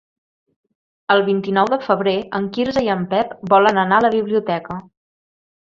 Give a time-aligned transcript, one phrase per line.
[1.15, 4.83] El vint-i-nou de febrer en Quirze i en Pep volen anar a la biblioteca.